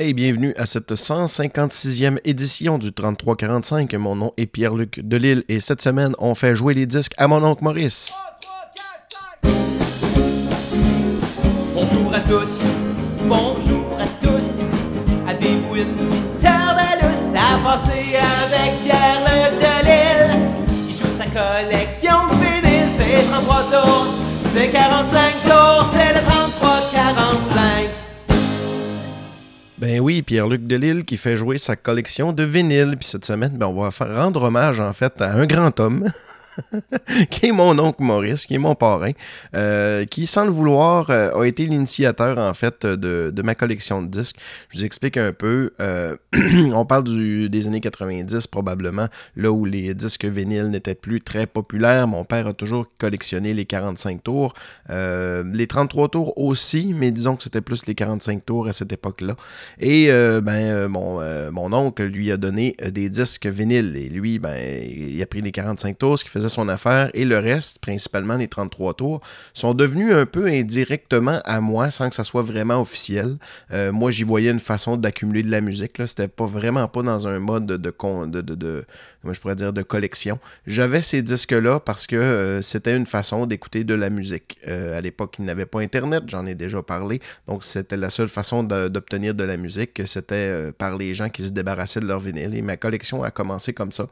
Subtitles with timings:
[0.00, 3.92] Hey, bienvenue à cette 156e édition du 3345.
[3.94, 7.42] Mon nom est Pierre-Luc Delille et cette semaine, on fait jouer les disques à mon
[7.42, 8.12] oncle Maurice.
[11.74, 12.62] Bonjour à toutes,
[13.24, 14.60] bonjour à tous.
[15.26, 20.38] Avez-vous une petite lousse à passer avec Pierre-Luc Delille?
[20.88, 24.14] Il joue sa collection de vinyles, c'est 33 tours,
[24.52, 27.97] c'est 45 tours, c'est le 33-45.
[29.78, 32.96] Ben oui, Pierre-Luc Delille qui fait jouer sa collection de vinyles.
[32.98, 36.10] Puis cette semaine, ben on va faire rendre hommage en fait à un grand homme.
[37.30, 39.12] qui est mon oncle Maurice, qui est mon parrain,
[39.54, 44.08] euh, qui, sans le vouloir, euh, a été l'initiateur, en fait, de, ma collection de
[44.08, 44.36] disques.
[44.70, 45.72] Je vous explique un peu.
[45.80, 46.16] Euh,
[46.74, 47.04] on parle
[47.48, 52.06] des années 90, probablement, là où les disques vinyles n'étaient plus très populaires.
[52.08, 54.54] Mon père a toujours collectionné les 45 tours.
[54.88, 59.34] les 33 tours aussi, mais disons que c'était plus les 45 tours à cette époque-là.
[59.80, 60.08] Et
[60.42, 63.96] ben, mon, mon oncle lui a donné des disques vinyles.
[63.96, 67.24] Et lui, ben, il a pris les 45 tours, ce qui faisait son affaire et
[67.24, 69.20] le reste, principalement les 33 tours,
[69.54, 73.36] sont devenus un peu indirectement à moi sans que ça soit vraiment officiel.
[73.72, 76.00] Euh, moi, j'y voyais une façon d'accumuler de la musique.
[76.06, 78.84] C'était pas vraiment pas dans un mode de, de,
[79.34, 80.38] je pourrais dire, de collection.
[80.66, 84.58] J'avais ces disques-là parce que euh, c'était une façon d'écouter de la musique.
[84.66, 87.20] Euh, à l'époque, il n'avait pas Internet, j'en ai déjà parlé.
[87.46, 91.50] Donc, c'était la seule façon d'obtenir de, la musique, c'était par les gens qui se
[91.50, 92.54] débarrassaient de leur vinyle.
[92.54, 94.08] Et ma collection a commencé comme ça.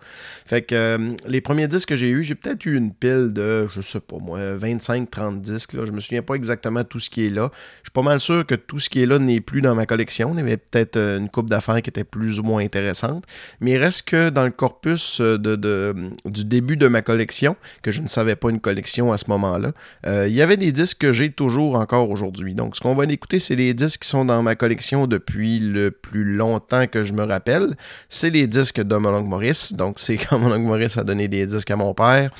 [0.46, 3.80] Fait que les premiers disques que j'ai eus, j'ai peut-être eu une pile de, je
[3.80, 5.72] sais pas moi, 25-30 disques.
[5.74, 5.84] Là.
[5.84, 7.50] Je me souviens pas exactement tout ce qui est là.
[7.82, 9.86] Je suis pas mal sûr que tout ce qui est là n'est plus dans ma
[9.86, 10.32] collection.
[10.34, 13.24] Il y avait peut-être euh, une coupe d'affaires qui était plus ou moins intéressante.
[13.60, 18.00] Mais il reste que dans le corpus euh, du début de ma collection, que je
[18.00, 19.72] ne savais pas une collection à ce moment-là,
[20.06, 22.54] euh, il y avait des disques que j'ai toujours encore aujourd'hui.
[22.54, 25.90] Donc ce qu'on va écouter, c'est les disques qui sont dans ma collection depuis le
[25.90, 27.74] plus longtemps que je me rappelle.
[28.08, 29.72] C'est les disques de mon Maurice.
[29.72, 32.30] Donc c'est quand mon Maurice a donné des disques à mon père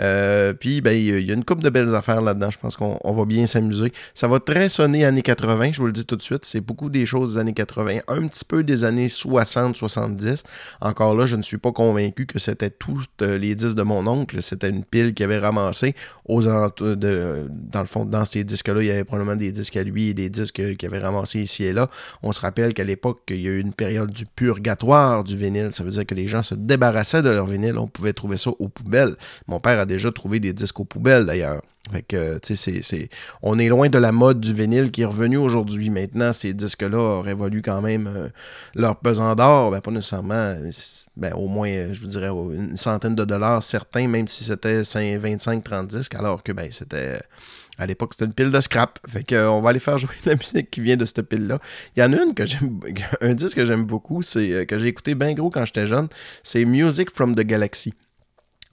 [0.00, 2.50] euh, puis, ben, il y a une couple de belles affaires là-dedans.
[2.50, 3.92] Je pense qu'on va bien s'amuser.
[4.14, 6.44] Ça va très sonner années 80, je vous le dis tout de suite.
[6.44, 10.42] C'est beaucoup des choses des années 80, un petit peu des années 60-70.
[10.80, 14.06] Encore là, je ne suis pas convaincu que c'était tous euh, les disques de mon
[14.06, 14.42] oncle.
[14.42, 15.94] C'était une pile qu'il avait ramassé
[16.26, 19.82] aux de, dans le fond, dans ces disques-là, il y avait probablement des disques à
[19.82, 21.88] lui et des disques qu'il avait ramassés ici et là.
[22.22, 25.72] On se rappelle qu'à l'époque, il y a eu une période du purgatoire du vinyle.
[25.72, 27.78] Ça veut dire que les gens se débarrassaient de leur vinyle.
[27.78, 29.16] On pouvait trouver ça aux poubelles.
[29.46, 31.62] Mon père a déjà trouvé des disques aux poubelles d'ailleurs.
[31.92, 33.08] Fait que, tu sais, c'est,
[33.42, 35.90] on est loin de la mode du vinyle qui est revenu aujourd'hui.
[35.90, 38.28] Maintenant, ces disques-là auraient valu quand même euh,
[38.74, 39.70] leur pesant d'or.
[39.70, 40.56] Ben, pas nécessairement,
[41.16, 45.86] ben, au moins, je vous dirais, une centaine de dollars, certains, même si c'était 25-30
[45.86, 47.20] disques, alors que, ben, c'était.
[47.76, 49.00] À l'époque, c'était une pile de scrap.
[49.08, 51.58] Fait que, on va aller faire jouer de la musique qui vient de cette pile-là.
[51.96, 52.80] Il y en a une que j'aime,
[53.20, 56.08] un disque que j'aime beaucoup, c'est euh, que j'ai écouté bien gros quand j'étais jeune.
[56.42, 57.92] C'est Music from the Galaxy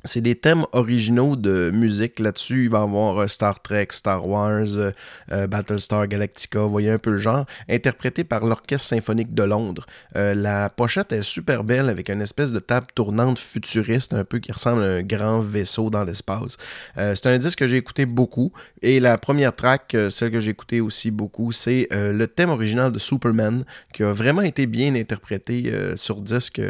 [0.04, 2.20] c'est des thèmes originaux de musique.
[2.20, 4.92] Là-dessus, il va y avoir euh, Star Trek, Star Wars, euh,
[5.32, 9.86] euh, Battlestar Galactica, vous voyez un peu le genre, interprété par l'Orchestre symphonique de Londres.
[10.16, 14.52] la pochette est super belle avec une espèce de table tournante futuriste, un peu qui
[14.52, 16.58] ressemble à un grand vaisseau dans l'espace.
[16.96, 18.52] c'est un disque que j'ai écouté beaucoup.
[18.82, 23.00] Et la première track, celle que j'ai écouté aussi beaucoup, c'est le thème original de
[23.00, 23.64] Superman,
[23.94, 26.62] qui a vraiment été bien interprété sur disque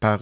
[0.00, 0.20] par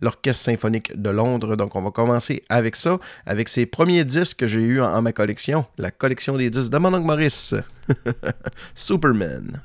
[0.00, 1.37] l'Orchestre symphonique de Londres.
[1.38, 5.12] Donc, on va commencer avec ça, avec ces premiers disques que j'ai eu en, ma
[5.12, 7.54] collection, la collection des disques de mon oncle Maurice.
[8.74, 9.60] Superman.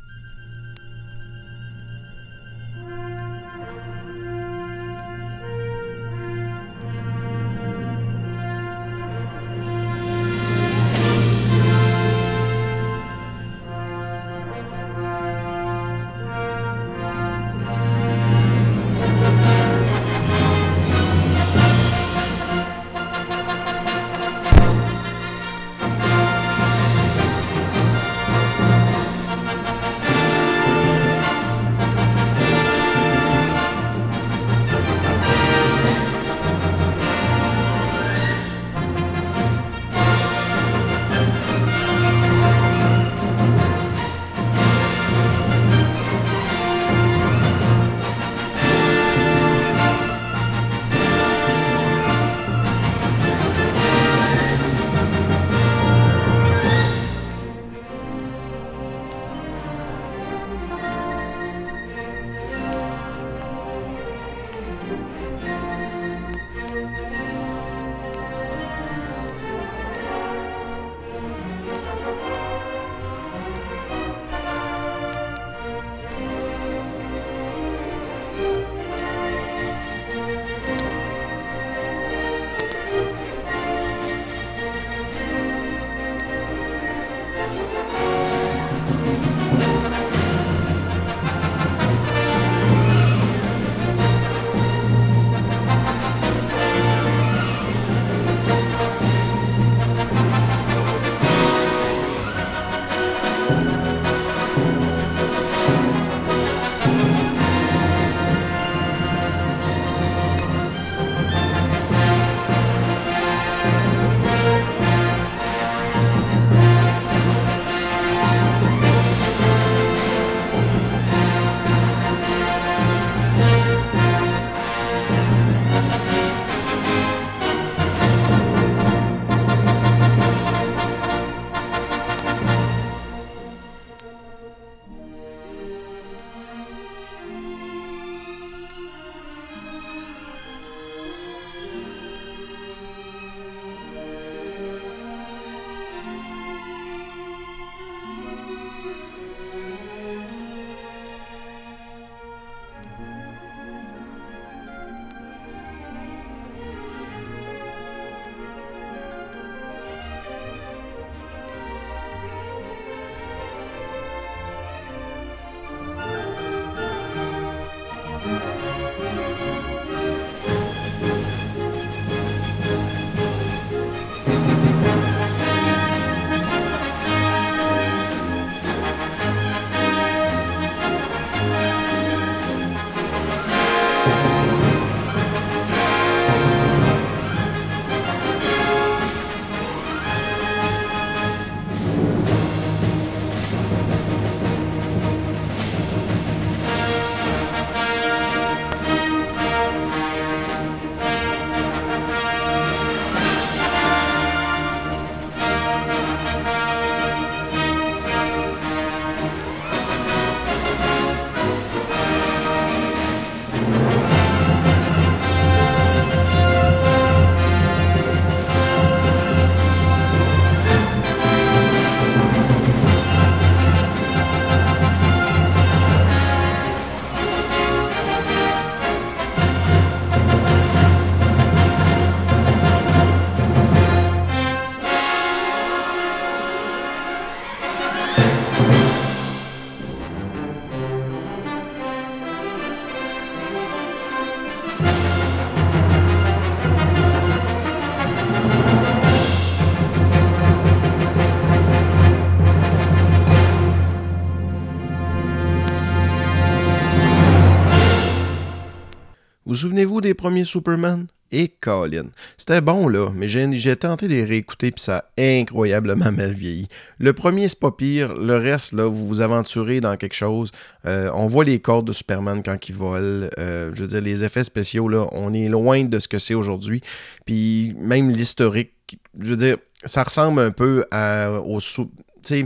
[260.13, 261.07] Des premiers Superman?
[261.31, 262.10] Et Colin.
[262.38, 266.68] C'était bon, là, mais j'ai tenté de les réécouter, puis ça a incroyablement mal vieilli.
[267.00, 268.13] Le premier, c'est pas pire.
[268.13, 270.51] Le reste, là, vous vous aventurez dans quelque chose.
[270.86, 273.31] Euh, on voit les cordes de Superman quand il vole.
[273.39, 276.36] Euh, je veux dire, les effets spéciaux, là, on est loin de ce que c'est
[276.36, 276.81] aujourd'hui.
[277.25, 281.59] Puis même l'historique, je veux dire, ça ressemble un peu à, au...
[281.59, 281.88] Tu
[282.21, 282.45] sais,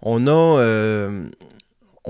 [0.00, 0.60] on a...
[0.60, 1.28] Euh,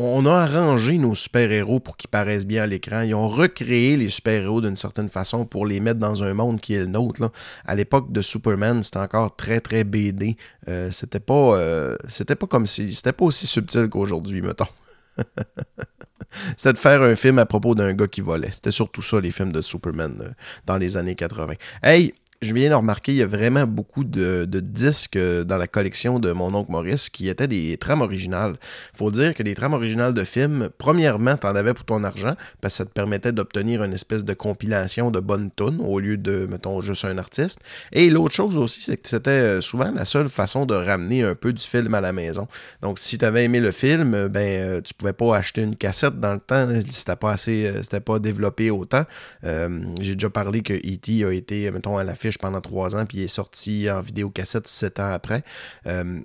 [0.01, 3.01] on a arrangé nos super-héros pour qu'ils paraissent bien à l'écran.
[3.01, 6.75] Ils ont recréé les super-héros d'une certaine façon pour les mettre dans un monde qui
[6.75, 7.33] est le nôtre.
[7.65, 10.37] À l'époque de Superman, c'était encore très très BD.
[10.69, 14.69] Euh, c'était pas euh, c'était pas comme si c'était pas aussi subtil qu'aujourd'hui, mettons.
[16.57, 18.53] c'était de faire un film à propos d'un gars qui volait.
[18.53, 20.31] C'était surtout ça, les films de Superman euh,
[20.65, 21.55] dans les années 80.
[21.83, 25.67] Hey, je viens de remarquer, il y a vraiment beaucoup de, disques euh, dans la
[25.67, 28.55] collection de mon oncle Maurice qui étaient des trames originales.
[28.95, 32.35] faut dire que les trames originales de films, premièrement, tu en avais pour ton argent,
[32.61, 36.17] parce que ça te permettait d'obtenir une espèce de compilation de bonnes tunes au lieu
[36.17, 37.61] de, mettons, juste un artiste.
[37.93, 41.35] Et l'autre chose aussi, c'est que c'était euh, souvent la seule façon de ramener un
[41.35, 42.47] peu du film à la maison.
[42.83, 46.21] Donc, si tu avais aimé le film, ben, euh, tu pouvais pas acheter une cassette
[46.21, 49.05] dans le temps, c'était pas assez, c'était pas développé autant.
[49.43, 51.25] J'ai déjà parlé que E.T.
[51.25, 55.01] a été, mettons, à la pendant trois ans, puis il est sorti en vidéocassette sept
[55.01, 55.43] ans après.
[55.87, 56.21] Euh,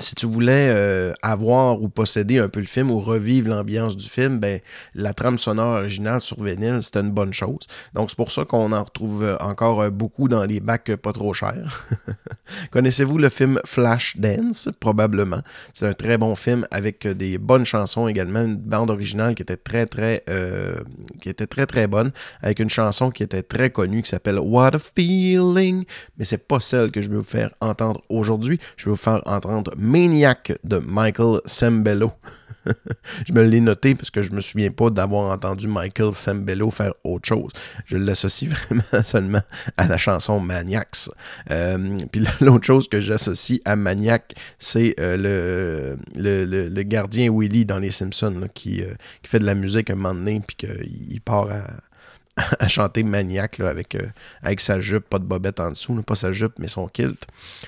[0.00, 4.08] si tu voulais euh, avoir ou posséder un peu le film ou revivre l'ambiance du
[4.08, 4.60] film, ben,
[4.94, 7.66] la trame sonore originale sur vinyle, c'était une bonne chose.
[7.94, 11.34] Donc, c'est pour ça qu'on en retrouve encore euh, beaucoup dans les bacs pas trop
[11.34, 11.86] chers.
[12.70, 14.68] Connaissez-vous le film Flash Dance?
[14.80, 15.42] Probablement.
[15.72, 19.56] C'est un très bon film avec des bonnes chansons également, une bande originale qui était
[19.56, 20.80] très, très, euh,
[21.20, 22.10] qui était très, très bonne,
[22.42, 25.84] avec une chanson qui était très connue qui s'appelle What a Feeling,
[26.16, 28.58] mais c'est pas celle que je vais vous faire entendre aujourd'hui.
[28.76, 32.12] Je vais vous faire entendre Maniac de Michael Sembello.
[33.26, 36.92] je me l'ai noté parce que je me souviens pas d'avoir entendu Michael Sembello faire
[37.02, 37.50] autre chose.
[37.86, 39.42] Je l'associe vraiment seulement
[39.76, 41.10] à la chanson Maniacs.
[41.50, 47.78] Euh, puis l'autre chose que j'associe à Maniac, c'est euh, le, le, gardien Willy dans
[47.78, 51.48] Les Simpsons qui, euh, qui, fait de la musique un moment donné puis qu'il part
[52.60, 53.96] à chanter maniaque avec,
[54.42, 57.26] avec sa jupe, pas de bobette en dessous, pas sa jupe, mais son kilt.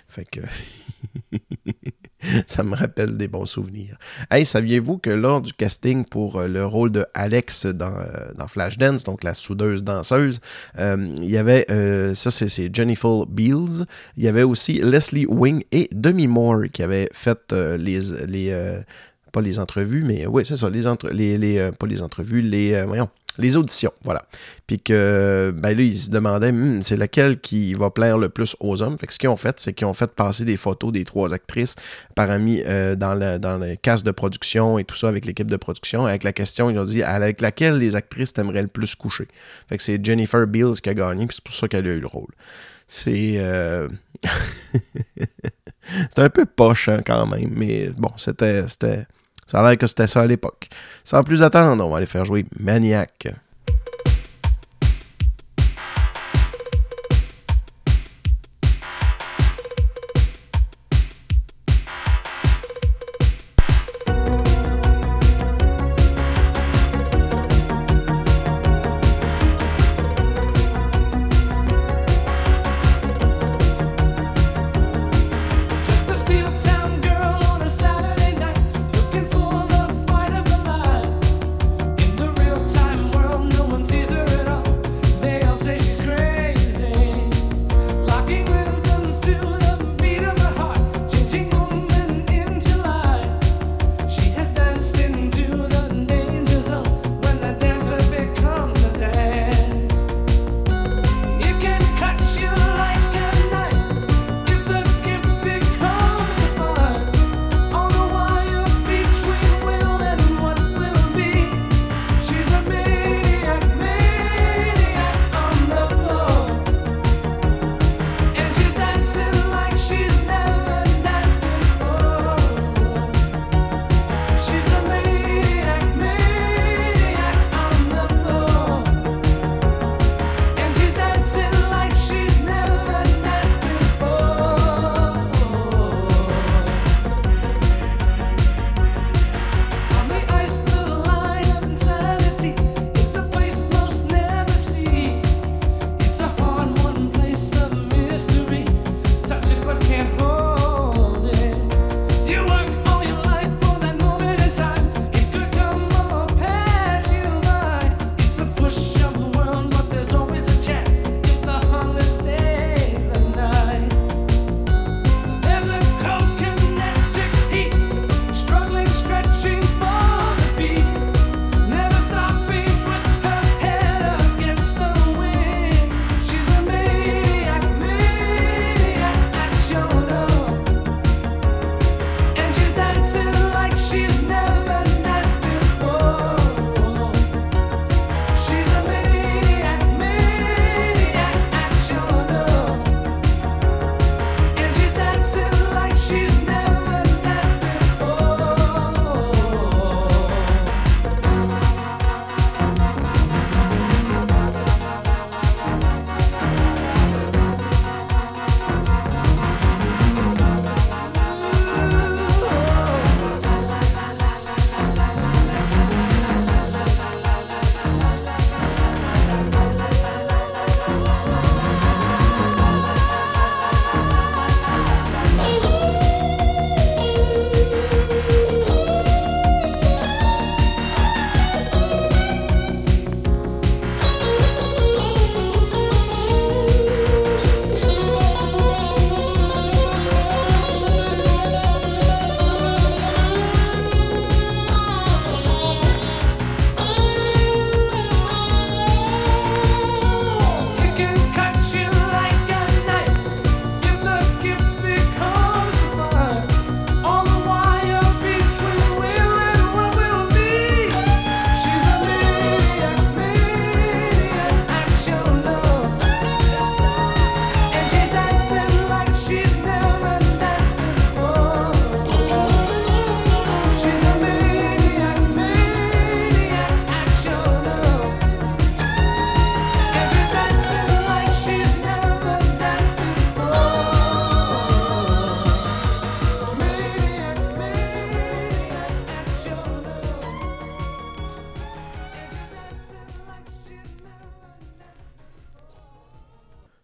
[0.08, 0.40] Fait que.
[2.46, 3.96] ça me rappelle des bons souvenirs.
[4.30, 8.48] Hey, saviez-vous que lors du casting pour euh, le rôle de Alex dans, euh, dans
[8.48, 10.40] Flashdance, donc la soudeuse danseuse,
[10.78, 11.66] euh, il y avait,
[12.14, 13.86] ça c'est Jennifer Beals,
[14.16, 18.82] il y avait aussi Leslie Wing et Demi Moore qui avaient fait les, les
[19.32, 22.82] pas les entrevues, mais oui, c'est ça, les, entre, les, les pas les entrevues, les,
[22.84, 23.08] voyons,
[23.38, 24.22] les auditions, voilà.
[24.66, 28.56] Puis que, ben là, ils se demandaient, hmm, c'est lequel qui va plaire le plus
[28.60, 28.98] aux hommes?
[28.98, 31.32] Fait que ce qu'ils ont fait, c'est qu'ils ont fait passer des photos des trois
[31.32, 31.74] actrices
[32.14, 36.06] parmi euh, dans, le, dans de production et tout ça avec l'équipe de production.
[36.06, 39.28] Avec la question, ils ont dit, avec laquelle les actrices t'aimeraient le plus coucher?
[39.68, 42.00] Fait que c'est Jennifer Beals qui a gagné, puis c'est pour ça qu'elle a eu
[42.00, 42.32] le rôle.
[42.86, 43.36] C'est.
[43.38, 43.88] Euh,
[46.10, 48.64] c'est un peu poche hein, quand même, mais bon, c'était.
[49.46, 50.68] Ça a l'air que c'était ça à l'époque.
[51.04, 53.28] Sans plus attendre, on va aller faire jouer Maniac.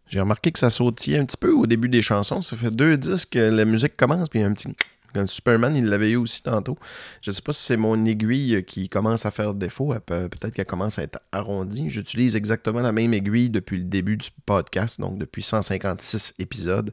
[0.08, 2.42] J'ai remarqué que ça sautillait un petit peu au début des chansons.
[2.42, 4.68] Ça fait deux disques que la musique commence, puis un petit
[5.14, 6.76] comme Superman, il l'avait eu aussi tantôt.
[7.22, 9.94] Je ne sais pas si c'est mon aiguille qui commence à faire défaut.
[10.06, 11.88] Peut-être qu'elle commence à être arrondie.
[11.88, 16.92] J'utilise exactement la même aiguille depuis le début du podcast, donc depuis 156 épisodes.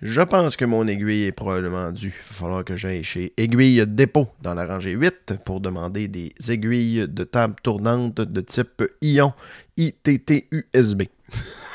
[0.00, 2.14] Je pense que mon aiguille est probablement due.
[2.16, 6.32] Il va falloir que j'aille chez Aiguille Dépôt dans la rangée 8 pour demander des
[6.48, 9.32] aiguilles de table tournante de type Ion
[9.76, 11.02] ITT-USB.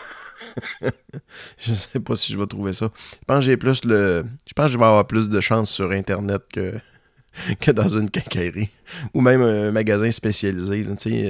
[1.58, 2.90] je sais pas si je vais trouver ça.
[3.14, 4.26] Je pense que j'ai plus le.
[4.46, 6.74] Je pense que je vais avoir plus de chance sur Internet que,
[7.60, 8.70] que dans une quincaillerie
[9.14, 10.86] ou même un magasin spécialisé.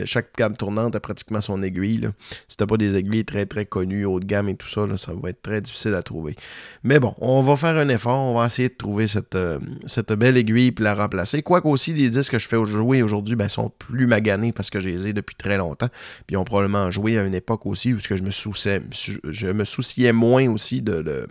[0.06, 1.98] chaque gamme tournante a pratiquement son aiguille.
[1.98, 2.10] Là.
[2.48, 5.14] Si t'as pas des aiguilles très très connues, haut de gamme et tout ça, ça
[5.14, 6.36] va être très difficile à trouver.
[6.84, 9.60] Mais bon, on va faire un effort, on va essayer de trouver cette, euh,
[10.18, 11.42] belle aiguille et la remplacer.
[11.42, 14.80] Quoique aussi, les disques que je fais jouer aujourd'hui ben, sont plus maganés parce que
[14.80, 15.90] je les ai depuis très longtemps.
[16.26, 19.64] Puis ils ont probablement joué à une époque aussi où je me souciais, je me
[19.64, 21.28] souciais moins aussi de, le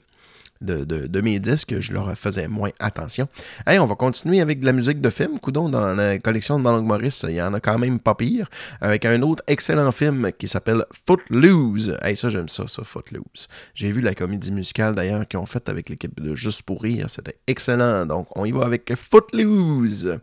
[0.61, 3.29] de, mes disques, je leur faisais moins attention.
[3.67, 5.39] Hey, on va continuer avec de la musique de film.
[5.39, 8.49] Coudon, dans la collection de Malong Maurice, il y en a quand même pas pire.
[8.81, 11.97] Avec un autre excellent film qui s'appelle Footloose.
[12.03, 13.49] Hey, ça, j'aime ça, ça, Footloose.
[13.75, 17.09] J'ai vu la comédie musicale d'ailleurs qu'ils ont faite avec l'équipe de Juste pour rire.
[17.09, 18.07] C'était excellent.
[18.07, 20.19] Donc, on y va avec Footloose.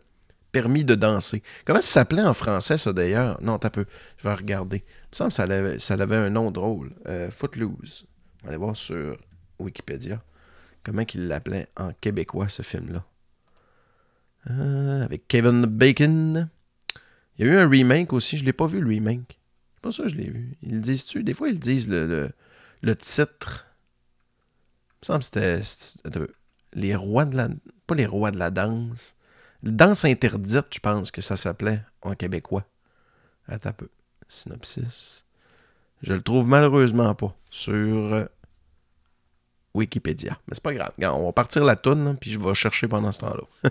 [0.52, 1.42] Permis de danser.
[1.64, 3.38] Comment ça s'appelait en français, ça d'ailleurs?
[3.42, 3.86] Non, t'as peu.
[4.18, 4.76] Je vais regarder.
[4.76, 6.92] Il me semble que ça avait, ça avait un nom drôle.
[7.08, 8.06] Euh, Footloose.
[8.42, 9.16] On va aller voir sur
[9.58, 10.22] Wikipédia.
[10.82, 13.04] Comment qu'il l'appelait en québécois, ce film-là?
[14.50, 16.48] Euh, avec Kevin Bacon.
[17.38, 18.36] Il y a eu un remake aussi.
[18.36, 19.38] Je ne l'ai pas vu, le remake.
[19.74, 20.56] C'est pas ça que je l'ai vu.
[20.62, 21.24] Ils le disent-tu?
[21.24, 22.30] Des fois, ils disent le,
[22.82, 23.66] le, titre.
[24.92, 26.26] Il me semble que c'était
[26.74, 27.48] Les rois de la...
[27.86, 29.16] Pas les rois de la danse.
[29.62, 32.66] Danse interdite, je pense que ça s'appelait en québécois.
[33.46, 33.88] Attends un peu.
[34.28, 35.24] Synopsis.
[36.02, 38.28] Je le trouve malheureusement pas sur
[39.74, 40.38] Wikipédia.
[40.46, 40.92] Mais c'est pas grave.
[40.98, 43.70] on va partir la toune, puis je vais chercher pendant ce temps-là.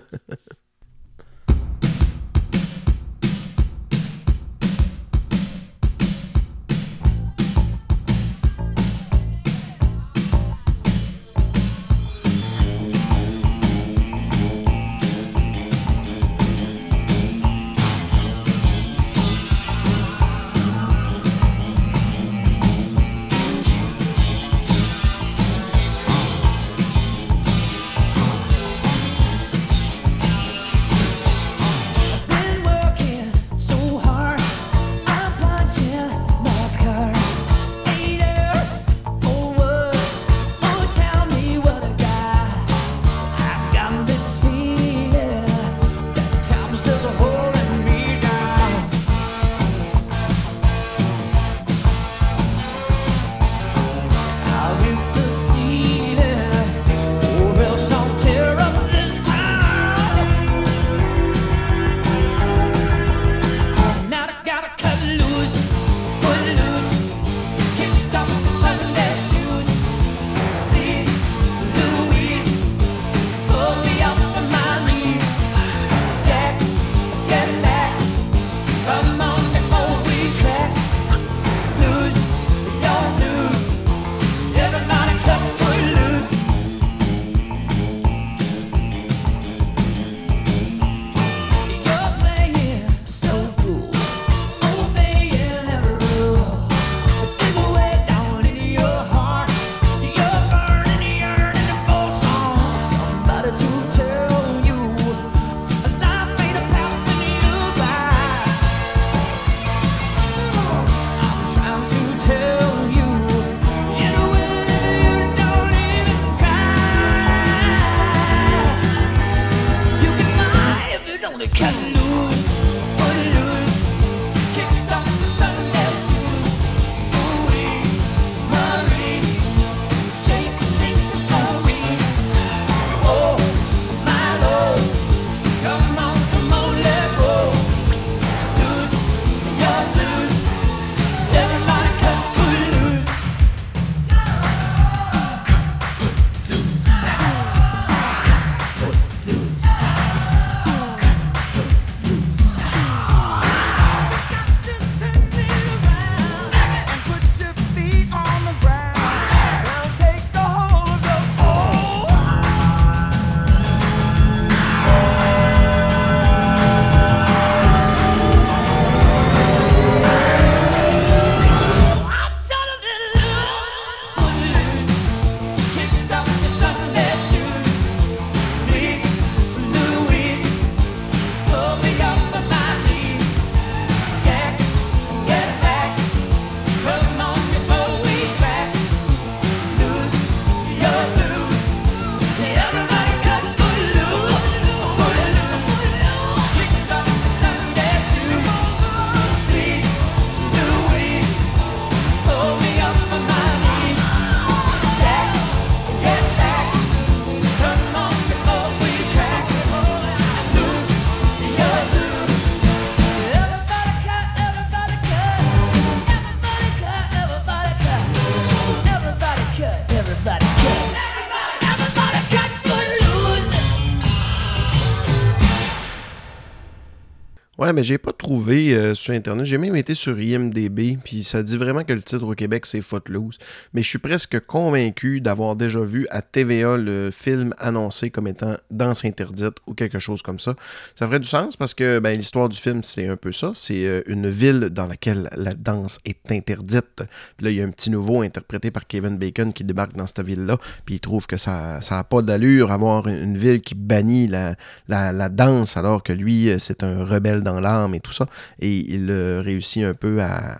[227.64, 229.46] Ouais, mais j'ai pas trouvé euh, sur Internet.
[229.46, 232.82] J'ai même été sur IMDB, puis ça dit vraiment que le titre au Québec, c'est
[232.82, 233.38] Footloose.
[233.72, 238.56] Mais je suis presque convaincu d'avoir déjà vu à TVA le film annoncé comme étant
[238.70, 240.56] Danse interdite ou quelque chose comme ça.
[240.94, 243.52] Ça ferait du sens parce que ben, l'histoire du film, c'est un peu ça.
[243.54, 247.02] C'est euh, une ville dans laquelle la danse est interdite.
[247.40, 250.20] Là, il y a un petit nouveau interprété par Kevin Bacon qui débarque dans cette
[250.20, 254.54] ville-là, puis il trouve que ça n'a pas d'allure avoir une ville qui bannit la,
[254.86, 258.26] la, la danse alors que lui, euh, c'est un rebelle dans l'âme et tout ça.
[258.60, 260.58] Et il euh, réussit un peu à,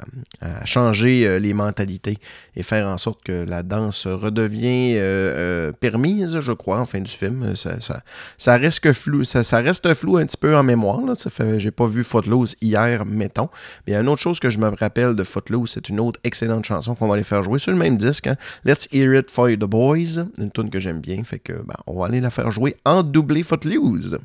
[0.65, 2.19] changer euh, les mentalités
[2.57, 7.11] et faire en sorte que la danse redevient euh, permise, je crois, en fin du
[7.11, 7.57] film.
[7.57, 8.59] Ça, ça,
[8.93, 11.01] flou, ça, reste flou un petit peu en mémoire.
[11.05, 11.15] Là.
[11.15, 13.49] Ça fait, j'ai pas vu Footloose hier, mettons.
[13.87, 16.95] Mais une autre chose que je me rappelle de Footloose, c'est une autre excellente chanson
[16.95, 18.27] qu'on va aller faire jouer sur le même disque.
[18.27, 18.37] Hein.
[18.65, 21.23] Let's Hear It for the Boys, une tune que j'aime bien.
[21.25, 24.19] Fait que ben, on va aller la faire jouer en doublé Footloose.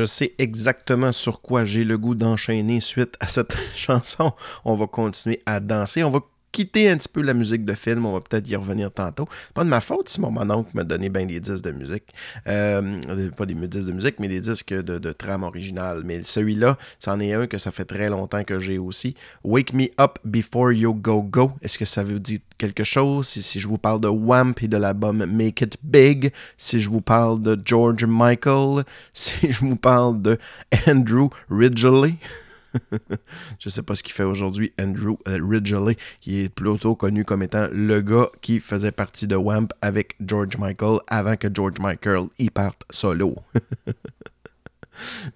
[0.00, 4.32] Je sais exactement sur quoi j'ai le goût d'enchaîner suite à cette chanson.
[4.64, 6.02] On va continuer à danser.
[6.02, 6.20] On va
[6.52, 8.06] quitter un petit peu la musique de film.
[8.06, 9.28] On va peut-être y revenir tantôt.
[9.54, 12.04] Pas de ma faute si mon oncle m'a donné des disques de musique.
[12.46, 13.00] Euh,
[13.36, 16.02] pas des disques de musique, mais des disques de, trame originale.
[16.04, 19.14] Mais celui-là, c'en est un que ça fait très longtemps que j'ai aussi.
[19.44, 21.52] Wake Me Up Before You Go Go.
[21.62, 23.28] Est-ce que ça veut dire quelque chose?
[23.28, 26.88] Si, si je vous parle de Wamp et de l'album Make It Big, si je
[26.88, 30.38] vous parle de George Michael, si je vous parle de
[30.86, 32.16] Andrew Ridgely?
[33.58, 37.42] je sais pas ce qu'il fait aujourd'hui, Andrew euh, Ridgely, qui est plutôt connu comme
[37.42, 42.28] étant le gars qui faisait partie de Wamp avec George Michael avant que George Michael
[42.38, 43.36] y parte solo.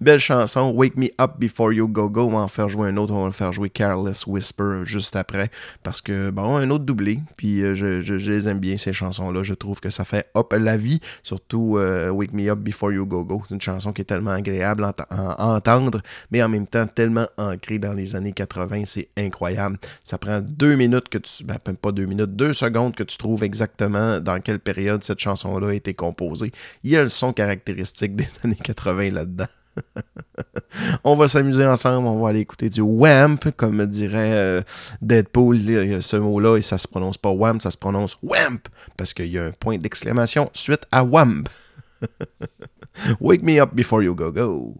[0.01, 2.23] Belle chanson, Wake Me Up Before You Go Go.
[2.27, 5.49] On va en faire jouer un autre, on va faire jouer Careless Whisper juste après.
[5.83, 7.19] Parce que, bon, un autre doublé.
[7.37, 9.43] Puis euh, je, les aime bien, ces chansons-là.
[9.43, 10.99] Je trouve que ça fait hop la vie.
[11.23, 13.41] Surtout euh, Wake Me Up Before You Go Go.
[13.47, 17.79] C'est une chanson qui est tellement agréable à, entendre, mais en même temps tellement ancrée
[17.79, 18.83] dans les années 80.
[18.85, 19.77] C'est incroyable.
[20.03, 21.43] Ça prend deux minutes que tu.
[21.43, 25.69] Ben, pas deux minutes, deux secondes que tu trouves exactement dans quelle période cette chanson-là
[25.69, 26.51] a été composée.
[26.83, 29.45] Il y a le son caractéristique des années 80 là-dedans.
[31.03, 34.61] on va s'amuser ensemble, on va aller écouter du WAMP, comme dirait euh,
[35.01, 35.59] Deadpool,
[36.01, 39.37] ce mot-là, et ça se prononce pas WAMP, ça se prononce WAMP, parce qu'il y
[39.37, 41.47] a un point d'exclamation suite à WAMP.
[43.19, 44.75] Wake me up before you go go.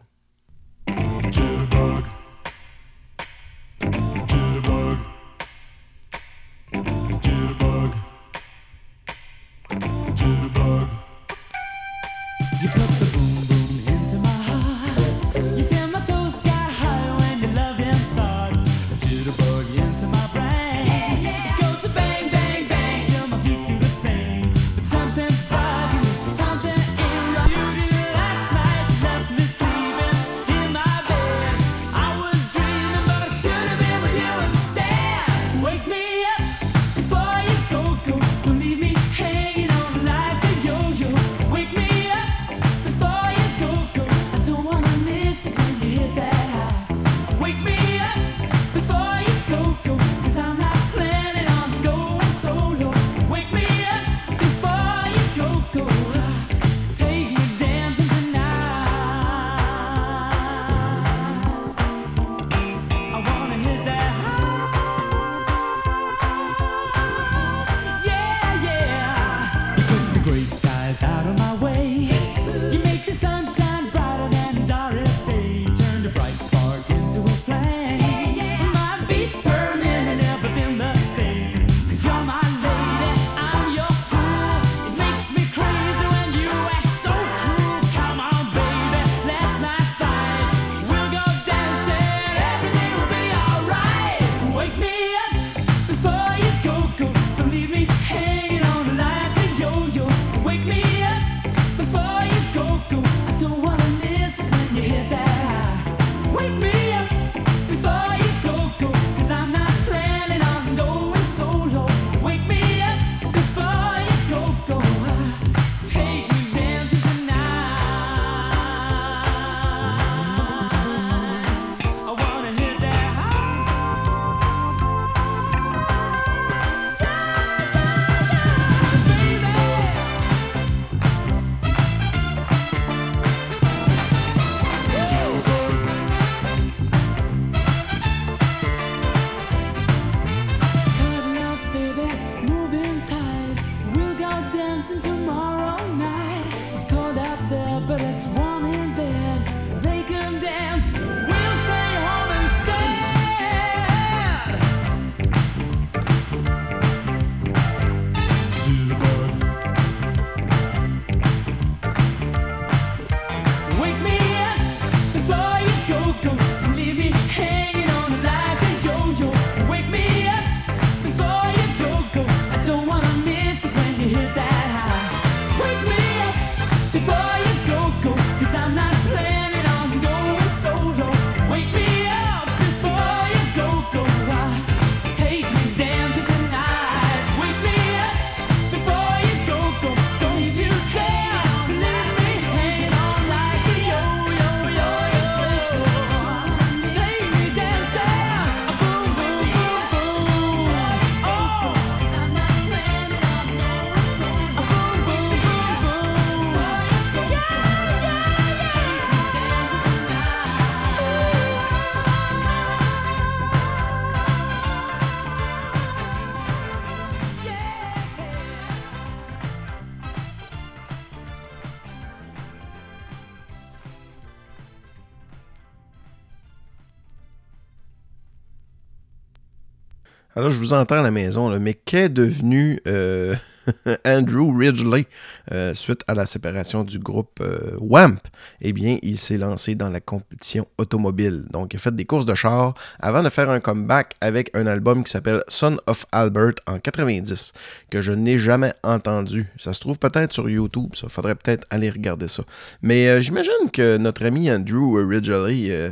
[230.49, 233.35] Je vous entends à la maison, mais qu'est devenu euh,
[234.05, 235.05] Andrew Ridgely
[235.51, 238.19] euh, suite à la séparation du groupe euh, WAMP?
[238.61, 241.45] Eh bien, il s'est lancé dans la compétition automobile.
[241.51, 244.67] Donc, il a fait des courses de chars avant de faire un comeback avec un
[244.67, 247.53] album qui s'appelle Son of Albert en 90,
[247.89, 249.47] que je n'ai jamais entendu.
[249.57, 251.07] Ça se trouve peut-être sur YouTube, ça.
[251.09, 252.43] Faudrait peut-être aller regarder ça.
[252.81, 255.91] Mais euh, j'imagine que notre ami Andrew Ridgely euh,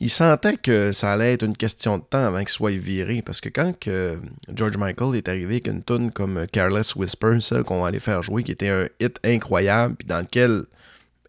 [0.00, 3.22] il sentait que ça allait être une question de temps avant qu'il soit viré.
[3.22, 3.72] Parce que quand
[4.52, 8.42] George Michael est arrivé avec une tune comme Careless Whisper, celle qu'on allait faire jouer,
[8.42, 10.64] qui était un hit incroyable, puis dans lequel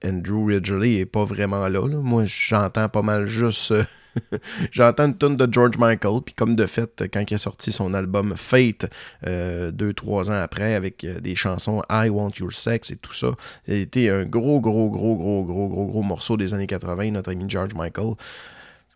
[0.05, 1.87] Andrew Ridgely est pas vraiment là.
[1.87, 3.71] Moi, j'entends pas mal juste.
[3.71, 3.83] euh,
[4.71, 7.93] j'entends une tune de George Michael, puis comme de fait, quand il a sorti son
[7.93, 8.89] album Fate,
[9.25, 13.13] euh, deux, trois ans après, avec euh, des chansons I Want Your Sex et tout
[13.13, 13.31] ça,
[13.67, 17.45] été un gros, gros, gros, gros, gros, gros, gros morceau des années 80, notre ami
[17.47, 18.13] George Michael.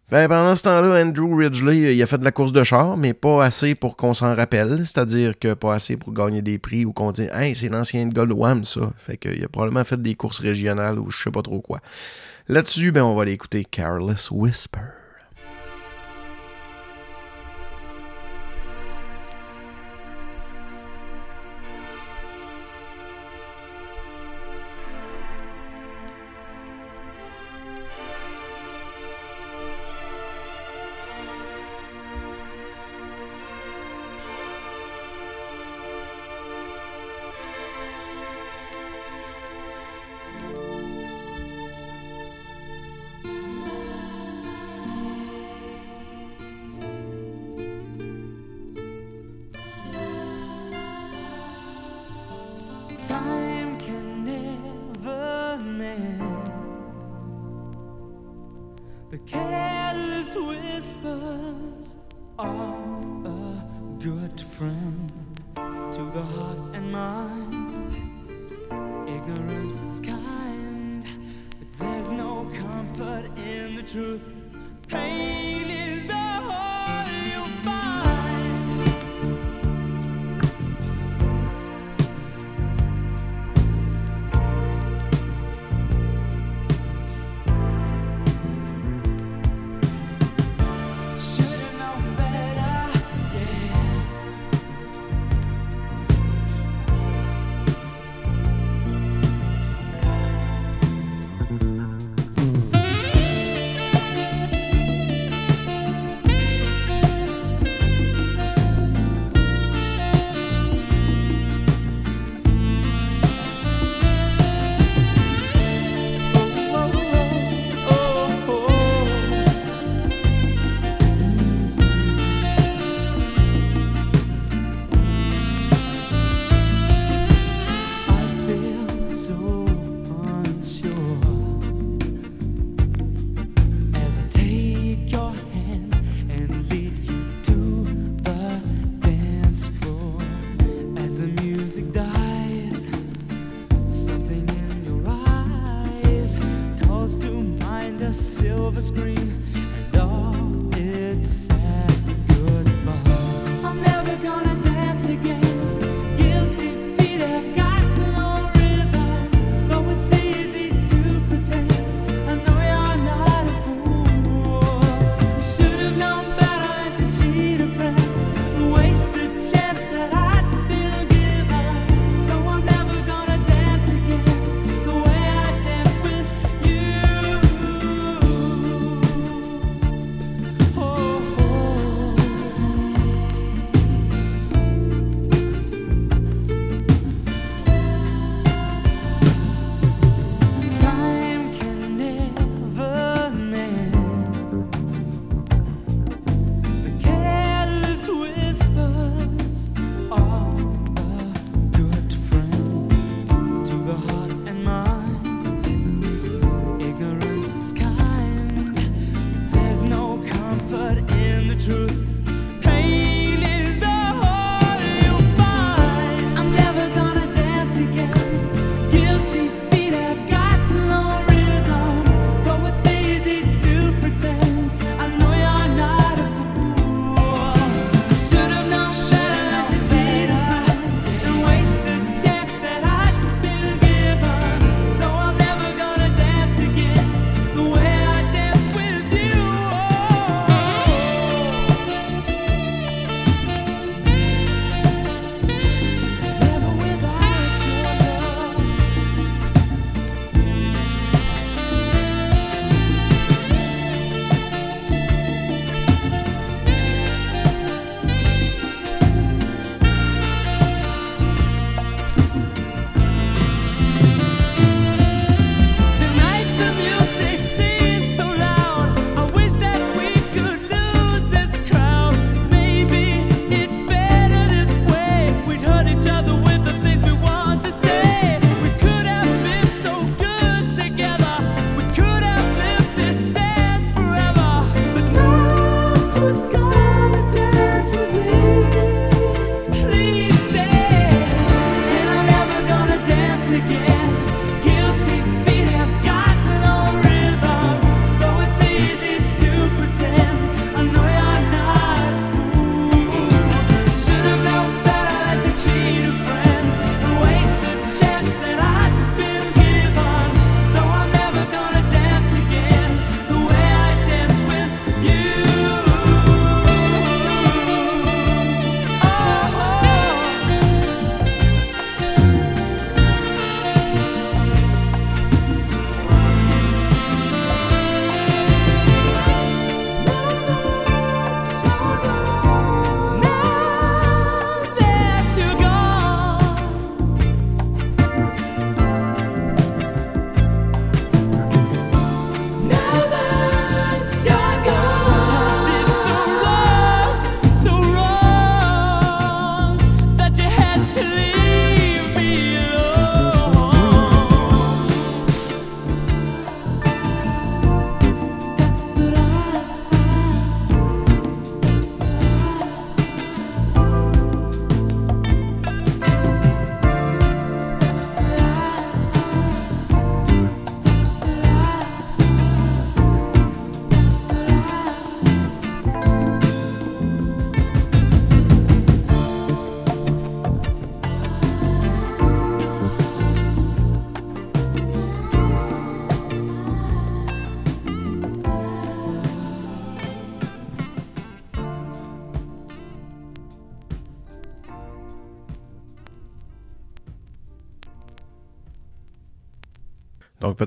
[0.10, 3.14] Ben, pendant ce temps-là, Andrew Ridgely, il a fait de la course de char, mais
[3.14, 4.78] pas assez pour qu'on s'en rappelle.
[4.86, 8.34] C'est-à-dire que pas assez pour gagner des prix ou qu'on dise Hey, c'est l'ancien de
[8.34, 8.90] Wham, ça.
[8.98, 11.80] Fait qu'il a probablement fait des courses régionales ou je sais pas trop quoi.
[12.48, 14.80] Là-dessus, ben, on va aller écouter Careless Whisper.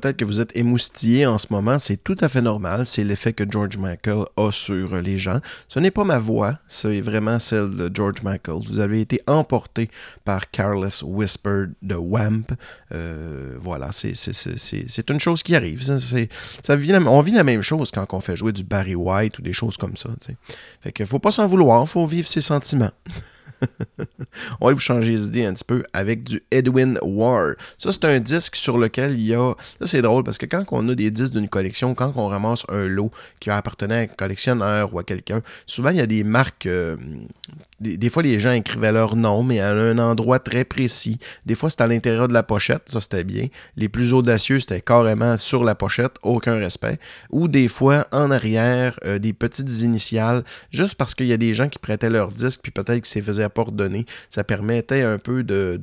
[0.01, 3.33] Peut-être que vous êtes émoustillé en ce moment, c'est tout à fait normal, c'est l'effet
[3.33, 5.41] que George Michael a sur les gens.
[5.69, 8.61] Ce n'est pas ma voix, c'est vraiment celle de George Michael.
[8.67, 9.91] Vous avez été emporté
[10.25, 12.47] par Careless Whisper de Wamp.
[12.93, 15.83] Euh, voilà, c'est une chose qui arrive.
[15.83, 19.39] Ça, ça vit on vit la même chose quand on fait jouer du Barry White
[19.39, 20.09] ou des choses comme ça.
[20.19, 20.37] T'sais.
[20.81, 22.91] Fait faut pas s'en vouloir, faut vivre ses sentiments.
[24.61, 27.55] on va vous changer les idées un petit peu avec du Edwin War.
[27.79, 29.55] Ça, c'est un disque sur lequel il y a.
[29.81, 32.65] Ça, c'est drôle parce que quand on a des disques d'une collection, quand on ramasse
[32.69, 36.25] un lot qui appartenait à un collectionneur ou à quelqu'un, souvent il y a des
[36.25, 36.67] marques.
[36.67, 36.97] Euh,
[37.81, 41.19] des, fois, les gens écrivaient leur nom, mais à un endroit très précis.
[41.47, 43.47] Des fois, c'était à l'intérieur de la pochette, ça c'était bien.
[43.77, 46.99] Les plus audacieux, c'était carrément sur la pochette, aucun respect.
[47.31, 51.55] Ou des fois, en arrière, euh, des petites initiales, juste parce qu'il y a des
[51.55, 54.07] gens qui prêtaient leur disque, puis peut-être que c'est faisait pas redonner.
[54.29, 55.79] Ça permettait un peu de,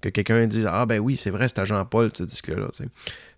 [0.00, 2.68] que quelqu'un dise Ah ben oui, c'est vrai, c'est à Jean-Paul, ce disque-là.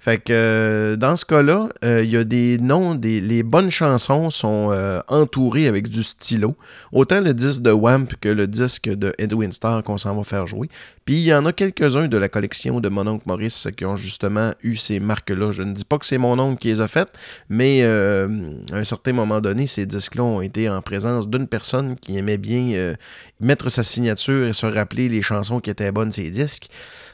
[0.03, 3.71] Fait que euh, dans ce cas-là, euh, il y a des noms, des, les bonnes
[3.71, 6.57] chansons sont euh, entourées avec du stylo.
[6.91, 10.49] Autant le disque de Wamp que le disque de Edwin Starr qu'on s'en va faire
[10.49, 10.69] jouer.
[11.05, 13.97] Puis il y en a quelques-uns de la collection de mon oncle Maurice qui ont
[13.97, 15.53] justement eu ces marques-là.
[15.53, 17.17] Je ne dis pas que c'est mon oncle qui les a faites,
[17.49, 18.27] mais à
[18.73, 22.95] un certain moment donné, ces disques-là ont été en présence d'une personne qui aimait bien
[23.41, 26.69] mettre sa signature et se rappeler les chansons qui étaient bonnes ces disques.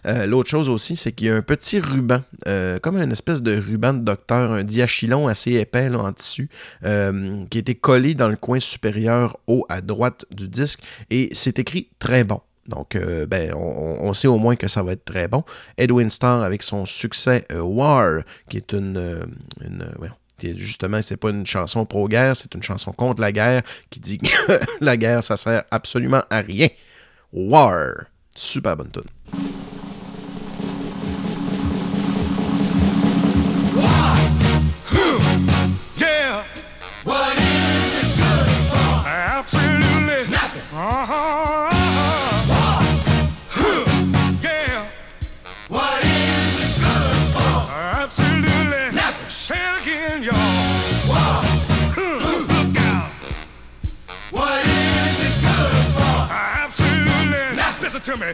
[0.07, 3.43] Euh, l'autre chose aussi, c'est qu'il y a un petit ruban, euh, comme une espèce
[3.43, 6.49] de ruban de docteur, un diachylon assez épais en tissu,
[6.85, 10.81] euh, qui était collé dans le coin supérieur haut à droite du disque,
[11.11, 12.41] et c'est écrit très bon.
[12.67, 15.43] Donc, ben, on, sait au moins que ça va être très bon.
[15.79, 18.21] Edwin Starr avec son succès War,
[18.51, 19.23] qui est une,
[20.43, 24.27] justement, c'est pas une chanson pro-guerre, c'est une chanson contre la guerre qui dit que
[24.85, 26.69] la guerre, ça sert absolument à rien.
[27.33, 28.07] War.
[28.35, 29.03] Super bonne tune.
[58.09, 58.33] To me.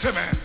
[0.00, 0.39] gentlemen.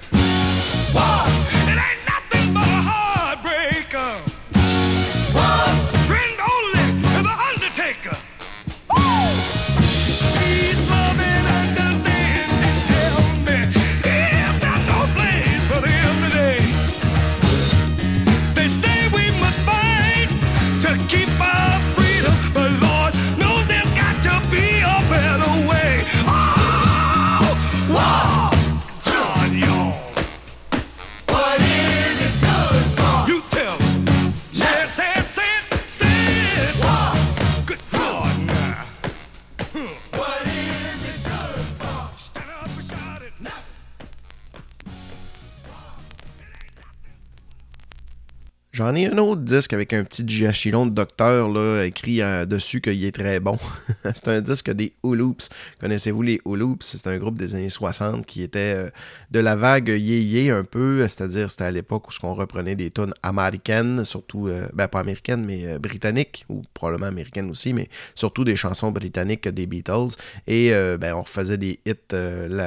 [48.86, 52.82] J'en ai un autre disque avec un petit diachylon de docteur là, écrit euh, dessus
[52.82, 53.58] qu'il est très bon.
[54.04, 55.50] c'est un disque des Ooloops.
[55.82, 56.86] Connaissez-vous les Ooloops?
[56.86, 58.90] C'est un groupe des années 60 qui était euh,
[59.32, 63.16] de la vague yé-yé un peu, c'est-à-dire c'était à l'époque où on reprenait des tonnes
[63.24, 68.56] américaines, surtout, euh, ben pas américaines, mais britanniques, ou probablement américaines aussi, mais surtout des
[68.56, 70.14] chansons britanniques des Beatles.
[70.46, 70.70] Et
[71.00, 72.16] ben, on refaisait des hits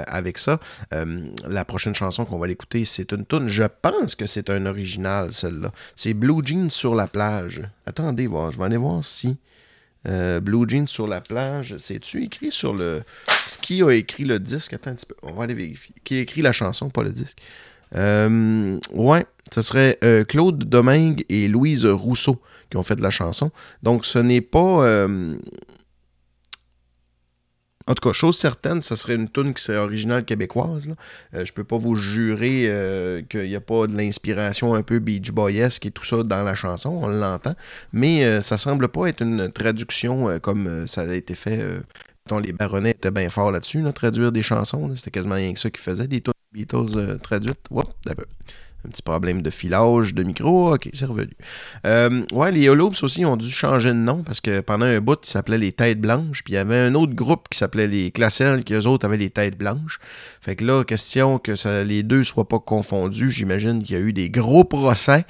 [0.09, 0.59] avec ça.
[0.91, 3.49] la prochaine chanson qu'on va l'écouter, c'est une tune.
[3.49, 5.71] Je pense que c'est un original, celle-là.
[6.15, 7.63] Blue Jeans sur la plage.
[7.87, 9.37] Attendez, voir, je vais aller voir si.
[10.07, 13.03] Euh, Blue Jeans sur la plage, c'est-tu écrit sur le.
[13.61, 14.73] Qui a écrit le disque?
[14.73, 15.95] Attends un petit peu, on va aller vérifier.
[16.05, 17.39] Qui a écrit la chanson, pas le disque?
[17.95, 22.41] Euh, Ouais, ce serait euh, Claude Domingue et Louise Rousseau
[22.71, 23.51] qui ont fait la chanson.
[23.83, 25.07] Donc ce n'est pas.
[27.89, 30.95] En tout cas, chose certaine, ce serait une tune qui serait originale québécoise.
[31.33, 34.83] Je euh, je peux pas vous jurer euh, qu'il n'y a pas de l'inspiration un
[34.83, 37.55] peu Beach Boyesque et tout ça dans la chanson, on l'entend.
[37.95, 41.61] Mais euh, ça semble pas être une traduction comme ça a été fait.
[42.29, 44.95] dont les baronnets étaient bien forts là-dessus, traduire des chansons.
[44.95, 47.65] C'était quasiment rien que ça qu'ils faisaient, des tunes Beatles traduites.
[47.71, 47.89] Whoop,
[48.87, 50.75] un petit problème de filage de micro.
[50.75, 51.33] OK, c'est revenu.
[51.87, 55.19] Euh, ouais, les Holoops aussi ont dû changer de nom parce que pendant un bout,
[55.25, 56.45] ils s'appelaient les Têtes Blanches.
[56.45, 59.17] Puis il y avait un autre groupe qui s'appelait les Classels, qui eux autres avaient
[59.17, 59.99] les Têtes Blanches.
[60.41, 64.13] Fait que là, question que les deux soient pas confondus, j'imagine qu'il y a eu
[64.13, 65.25] des gros procès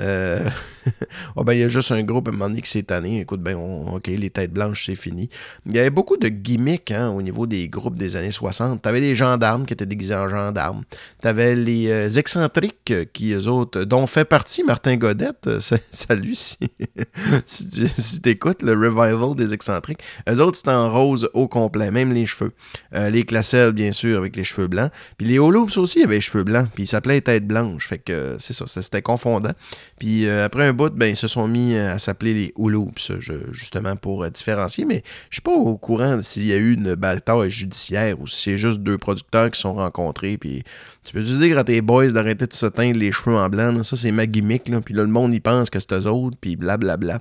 [0.00, 0.48] euh,
[1.36, 3.20] oh, ben, il y a juste un groupe à un moment donné qui s'est tanné.
[3.20, 5.28] Écoute, ben, OK, les têtes blanches, c'est fini.
[5.66, 8.82] Il y avait beaucoup de gimmicks hein, au niveau des groupes des années 60.
[8.82, 10.82] Tu avais les gendarmes qui étaient déguisés en gendarmes.
[11.22, 15.46] Tu avais les euh, excentriques qui, eux autres, dont fait partie Martin Godette.
[15.46, 16.34] Euh, salut
[17.46, 20.00] si, si tu écoutes le revival des excentriques.
[20.28, 22.52] Eux autres, c'était en rose au complet, même les cheveux.
[22.92, 24.90] les classelles, bien sûr, avec les cheveux blancs.
[25.18, 26.68] Puis les Holoops aussi avaient les cheveux blancs.
[26.74, 27.88] Puis ils s'appelaient Têtes Blanches.
[27.88, 29.52] Fait que c'est ça, c'était confondant.
[29.98, 33.12] Puis euh, après un bout, ben, ils se sont mis à s'appeler les Hooloops,
[33.50, 34.84] justement pour euh, différencier.
[34.84, 38.42] Mais je suis pas au courant s'il y a eu une bataille judiciaire ou si
[38.42, 40.36] c'est juste deux producteurs qui sont rencontrés.
[40.38, 40.62] Puis
[41.04, 43.82] tu peux te dire à tes boys d'arrêter de se teindre les cheveux en blanc.
[43.82, 44.68] Ça, c'est ma gimmick.
[44.68, 44.80] Là.
[44.80, 46.36] Puis là, le monde, y pense que c'est eux autres.
[46.40, 47.20] Puis blablabla.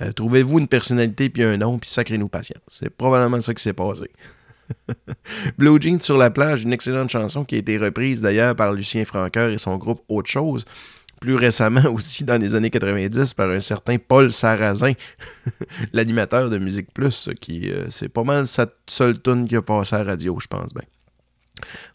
[0.00, 2.62] Euh, trouvez-vous une personnalité puis un nom, puis sacrez-nous patience.
[2.68, 4.10] C'est probablement ça qui s'est passé.
[5.58, 9.04] Blue Jeans sur la plage, une excellente chanson qui a été reprise d'ailleurs par Lucien
[9.04, 10.64] Franqueur et son groupe Autre chose
[11.20, 14.92] plus récemment aussi dans les années 90 par un certain Paul Sarrazin,
[15.92, 19.96] l'animateur de Musique Plus, qui euh, c'est pas mal sa seule tune qui a passé
[19.96, 20.84] à la radio, je pense bien.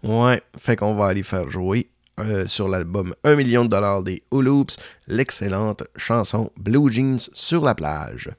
[0.03, 1.89] Ouais, fait qu'on va aller faire jouer
[2.19, 7.73] euh, sur l'album 1 million de dollars des Hooloops, l'excellente chanson Blue Jeans sur la
[7.73, 8.29] plage.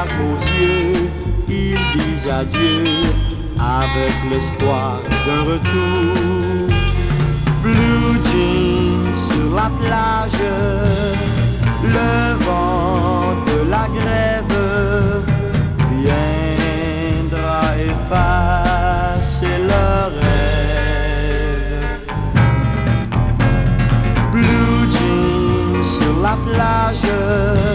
[0.00, 1.10] à vos yeux,
[1.48, 2.84] ils disent adieu
[3.58, 4.90] avec l'espoir
[5.26, 6.68] d'un retour.
[7.62, 10.42] Blue jeans sur la plage,
[11.96, 12.12] le
[12.44, 14.58] vent de la grève
[15.90, 21.60] viendra effacer leur rêve.
[24.32, 27.69] Blue jeans sur la plage.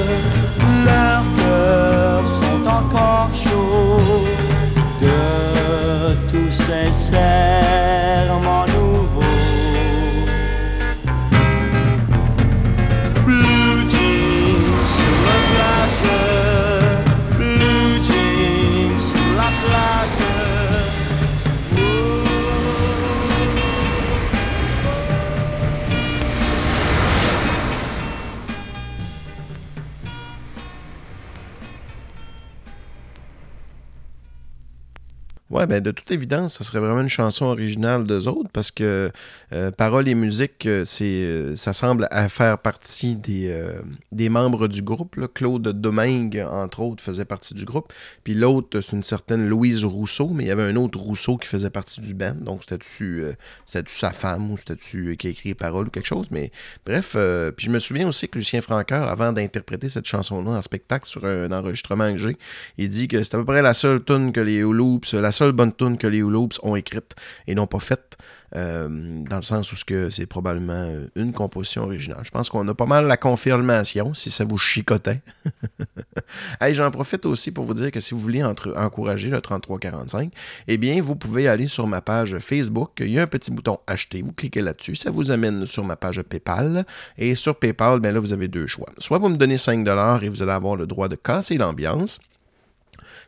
[35.68, 39.12] Ben de toute évidence, ça serait vraiment une chanson originale d'eux autres parce que
[39.54, 44.68] euh, paroles et musique, euh, c'est, euh, ça semble faire partie des, euh, des membres
[44.68, 45.16] du groupe.
[45.34, 47.92] Claude Domingue, entre autres, faisait partie du groupe.
[48.24, 51.48] Puis l'autre, c'est une certaine Louise Rousseau, mais il y avait un autre Rousseau qui
[51.48, 52.36] faisait partie du band.
[52.36, 53.34] Donc c'était-tu, euh,
[53.66, 56.28] sa femme ou c'était-tu qui a écrit les paroles ou quelque chose?
[56.32, 56.52] Mais
[56.86, 57.16] bref,
[57.56, 61.26] puis je me souviens aussi que Lucien Francoeur, avant d'interpréter cette chanson-là en spectacle sur
[61.26, 62.38] un enregistrement que j'ai,
[62.78, 65.52] il dit que c'est à peu près la seule tune que les Loops, la seule
[65.56, 67.16] bonne tune que les Loops ont écrite
[67.48, 68.18] et n'ont pas faite.
[68.56, 69.76] euh, dans le sens où
[70.10, 72.22] c'est probablement une composition originale.
[72.24, 75.22] Je pense qu'on a pas mal la confirmation, si ça vous chicotait.
[76.72, 80.32] J'en profite aussi pour vous dire que si vous voulez encourager le 3345,
[80.68, 82.92] eh bien, vous pouvez aller sur ma page Facebook.
[83.00, 84.22] Il y a un petit bouton acheter.
[84.22, 84.96] Vous cliquez là-dessus.
[84.96, 86.86] Ça vous amène sur ma page PayPal.
[87.18, 88.88] Et sur PayPal, ben là, vous avez deux choix.
[89.00, 89.86] Soit vous me donnez 5
[90.22, 92.20] et vous allez avoir le droit de casser l'ambiance.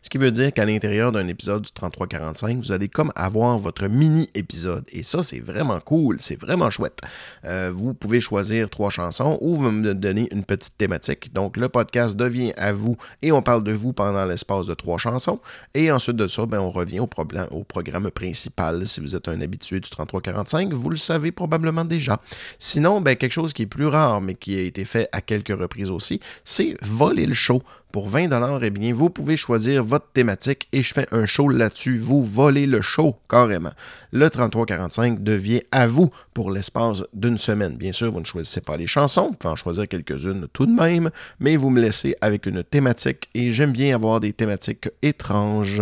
[0.07, 3.89] Ce qui veut dire qu'à l'intérieur d'un épisode du 3345, vous allez comme avoir votre
[3.89, 4.85] mini-épisode.
[4.93, 7.01] Et ça, c'est vraiment cool, c'est vraiment chouette.
[7.43, 11.33] Euh, vous pouvez choisir trois chansons ou vous me donnez une petite thématique.
[11.33, 14.97] Donc, le podcast devient à vous et on parle de vous pendant l'espace de trois
[14.97, 15.41] chansons.
[15.73, 18.87] Et ensuite de ça, ben, on revient au programme principal.
[18.87, 22.21] Si vous êtes un habitué du 3345, vous le savez probablement déjà.
[22.59, 25.59] Sinon, ben, quelque chose qui est plus rare, mais qui a été fait à quelques
[25.59, 27.61] reprises aussi, c'est voler le show.
[27.91, 31.97] Pour 20 eh bien, vous pouvez choisir votre thématique et je fais un show là-dessus.
[31.97, 33.71] Vous volez le show, carrément.
[34.11, 37.77] Le 3345 devient à vous pour l'espace d'une semaine.
[37.77, 40.71] Bien sûr, vous ne choisissez pas les chansons, vous pouvez en choisir quelques-unes tout de
[40.71, 41.09] même,
[41.39, 45.81] mais vous me laissez avec une thématique et j'aime bien avoir des thématiques étranges.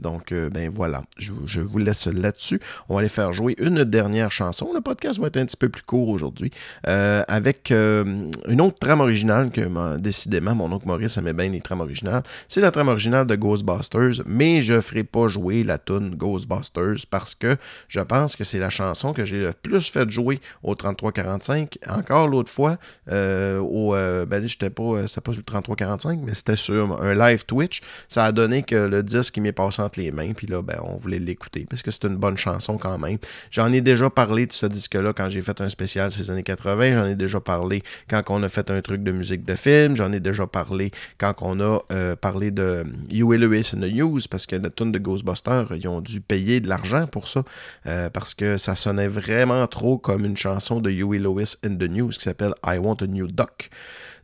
[0.00, 2.60] Donc, euh, ben voilà, je, vous laisse là-dessus.
[2.88, 4.72] On va aller faire jouer une dernière chanson.
[4.74, 6.50] Le podcast va être un petit peu plus court aujourd'hui,
[6.86, 11.60] euh, avec euh, une autre trame originale que décidément mon oncle Maurice aimait bien les
[11.60, 12.22] trames originales.
[12.48, 17.06] C'est la trame originale de Ghostbusters, mais je ne ferai pas jouer la tune Ghostbusters
[17.10, 17.56] parce que
[17.88, 21.78] je pense que c'est la chanson que j'ai le plus fait jouer au 3345.
[21.88, 22.78] Encore l'autre fois,
[23.08, 27.82] au, ben, j'étais pas, c'était pas sur le 3345, mais c'était sur un live Twitch.
[28.08, 30.96] Ça a donné que le disque il m'est passé les mains, puis là, ben, on
[30.96, 33.18] voulait l'écouter parce que c'est une bonne chanson quand même.
[33.50, 36.92] J'en ai déjà parlé de ce disque-là quand j'ai fait un spécial ces années 80.
[36.92, 39.96] J'en ai déjà parlé quand on a fait un truc de musique de film.
[39.96, 44.20] J'en ai déjà parlé quand on a euh, parlé de Huey Lewis and the News
[44.30, 47.42] parce que la tune de Ghostbusters, ils ont dû payer de l'argent pour ça
[47.86, 51.88] euh, parce que ça sonnait vraiment trop comme une chanson de Huey Lewis and the
[51.88, 53.70] News qui s'appelle I Want a New Duck.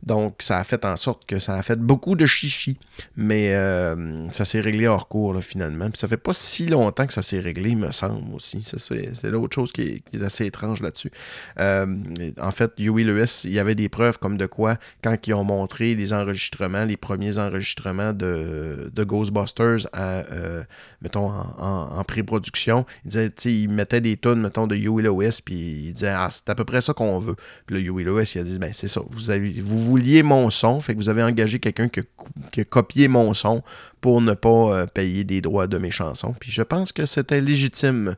[0.03, 2.77] Donc, ça a fait en sorte que ça a fait beaucoup de chichi.
[3.15, 5.89] Mais euh, ça s'est réglé hors cours, finalement.
[5.89, 8.63] Puis ça fait pas si longtemps que ça s'est réglé, il me semble aussi.
[8.63, 11.11] C'est l'autre chose qui est, assez étrange là-dessus.
[11.59, 11.85] Euh,
[12.41, 15.43] en fait, Huey Lewis, il y avait des preuves comme de quoi, quand ils ont
[15.43, 20.63] montré les enregistrements, les premiers enregistrements de, de Ghostbusters à, euh,
[21.01, 26.13] mettons, en, pré-production, ils ils mettaient des tonnes, mettons, de Huey Lewis, puis ils disaient,
[26.15, 27.35] ah, c'est à peu près ça qu'on veut.
[27.65, 30.49] Puis là, Huey Lewis, il a dit, ben, c'est ça, vous, avez, vous vouliez mon
[30.49, 32.01] son, fait que vous avez engagé quelqu'un qui,
[32.59, 33.63] a copié mon son
[34.01, 36.35] pour ne pas euh, payer des droits de mes chansons.
[36.39, 38.15] Puis je pense que c'était légitime.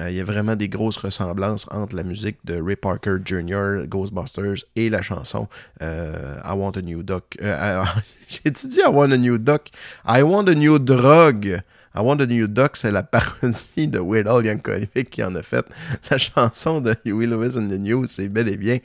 [0.00, 3.86] Euh, il y a vraiment des grosses ressemblances entre la musique de Ray Parker Jr.,
[3.86, 5.48] Ghostbusters, et la chanson
[5.82, 7.36] euh, I Want a New Duck.
[7.42, 7.84] Euh,
[8.28, 9.68] J'ai-tu dit I Want a New Duck?
[10.06, 11.60] I Want a New Drug.
[11.94, 15.64] I Want a New Duck, c'est la parodie de Weird Yankovic qui en a fait.
[16.10, 18.78] La chanson de Huey Lewis and the News, c'est bel et bien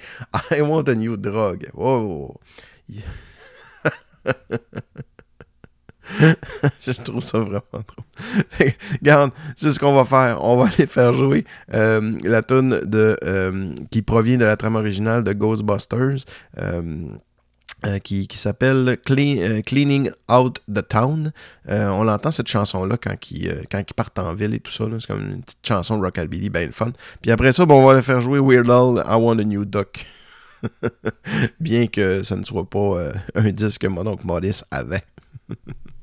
[0.51, 1.69] I Want a New Drug.
[1.73, 2.39] Wow.
[6.81, 8.03] Je trouve ça vraiment trop.
[9.01, 10.43] Regarde, c'est ce qu'on va faire.
[10.43, 14.75] On va aller faire jouer euh, la tune de euh, qui provient de la trame
[14.75, 16.25] originale de Ghostbusters.
[16.59, 17.07] euh,
[17.85, 21.31] euh, qui, qui s'appelle euh, Cleaning Out the Town.
[21.69, 24.71] Euh, on l'entend cette chanson-là quand ils euh, quand ils partent en ville et tout
[24.71, 24.85] ça.
[24.99, 26.91] C'est comme une petite chanson de rockabilly, bien fun.
[27.21, 29.65] Puis après ça, bon, on va le faire jouer Weird Al, I Want a New
[29.65, 30.05] Duck.
[31.59, 35.03] Bien que ça ne soit pas un disque que mon oncle Maurice avait.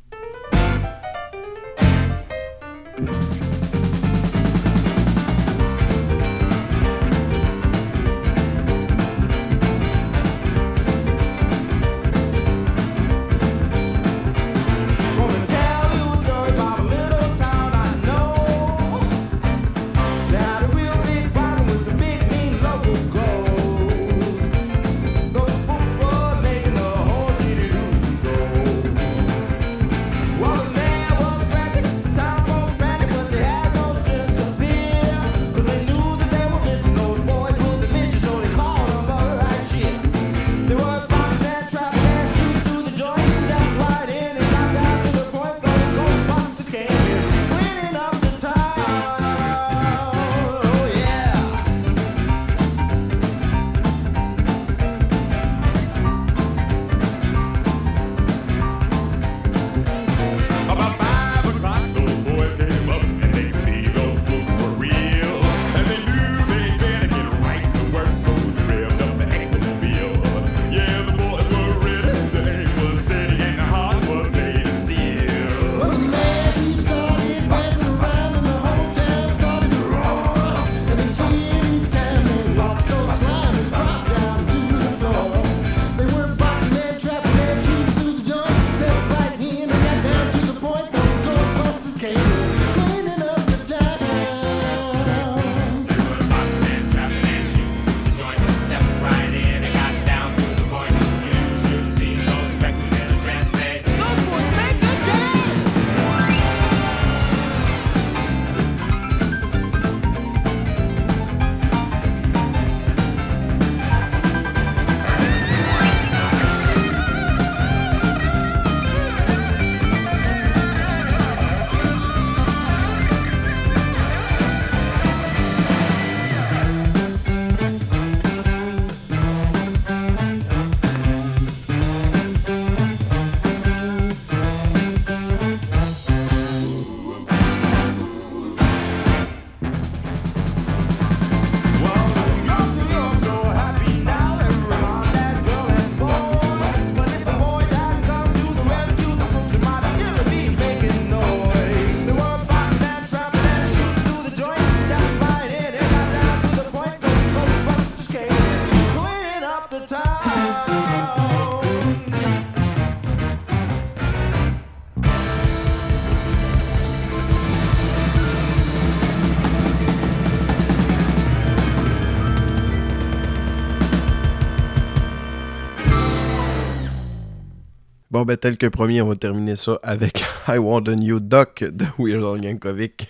[178.25, 181.63] Bon, ben, tel que promis, on va terminer ça avec I Want a New Duck
[181.63, 183.07] de Weird Yankovic.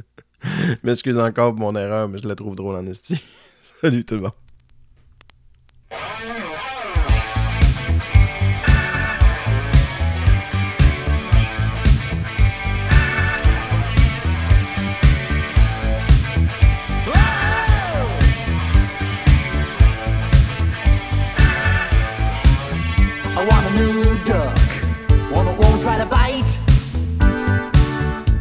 [0.82, 3.18] M'excuse encore pour mon erreur, mais je la trouve drôle en esti.
[3.80, 4.32] Salut tout le monde.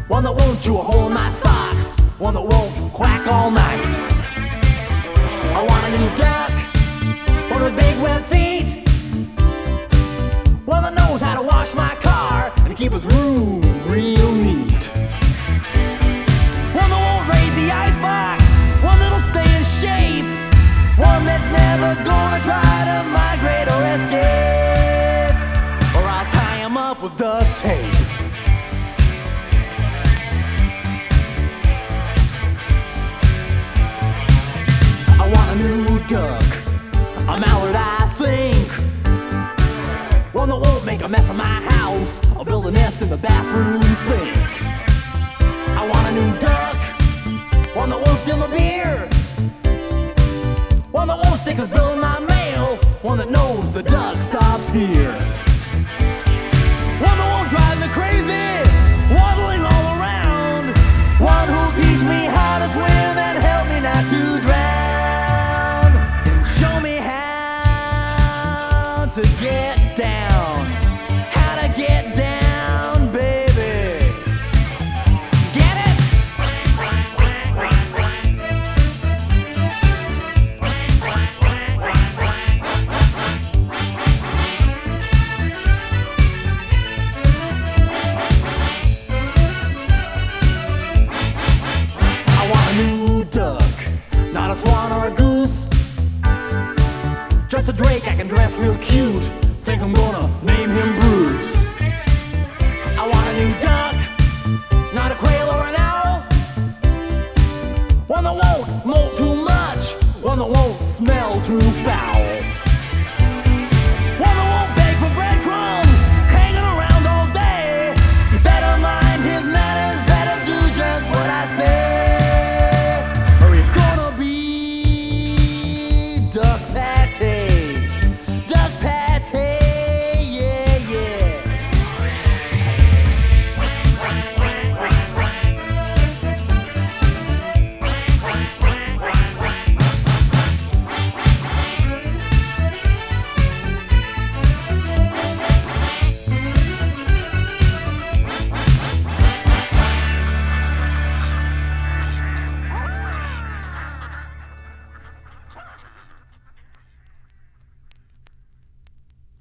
[0.07, 3.91] One that won't chew a hole in my socks, one that won't quack all night.
[5.53, 6.51] I want a new duck,
[7.51, 8.87] one with big web feet,
[10.65, 14.89] one that knows how to wash my car and keep his room real neat.
[16.71, 18.43] One that won't raid the icebox,
[18.87, 20.27] one that'll stay in shape,
[20.97, 23.16] one that's never gonna try to
[36.07, 36.41] duck,
[37.27, 38.71] a mallard, I think.
[40.33, 42.25] One that won't make a mess of my house.
[42.35, 44.56] I'll build a nest in the bathroom sink.